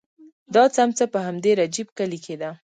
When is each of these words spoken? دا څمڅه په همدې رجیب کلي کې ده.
دا 0.53 0.63
څمڅه 0.75 1.05
په 1.13 1.19
همدې 1.25 1.51
رجیب 1.59 1.87
کلي 1.97 2.19
کې 2.25 2.35
ده. 2.41 2.51